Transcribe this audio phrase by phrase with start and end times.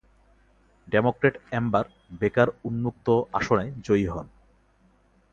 [0.87, 1.85] Democrat Amber
[2.19, 3.07] Baker উন্মুক্ত
[3.33, 4.27] আসনে জয়ী হন।